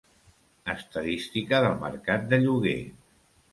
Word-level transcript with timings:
Estadística 0.73 1.61
del 1.67 1.77
mercat 1.85 2.27
de 2.35 2.43
lloguer. 2.47 2.77